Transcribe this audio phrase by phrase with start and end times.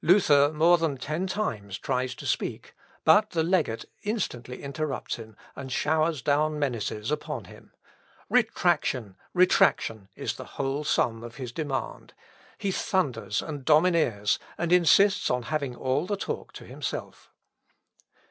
[0.00, 5.70] Luther, more than ten times, tries to speak, but the legate instantly interrupts him, and
[5.70, 7.70] showers down menaces upon him.
[8.30, 9.16] Retractation!
[9.34, 10.08] retractation!
[10.16, 12.14] is the whole sum of his demand;
[12.56, 17.30] he thunders, and domineers, and insists on having all the talk to himself.